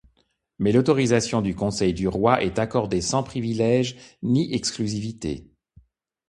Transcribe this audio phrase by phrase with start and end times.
[0.57, 5.45] Mais l'autorisation du Conseil du Roi est accordée sans privilège ni exclusivité.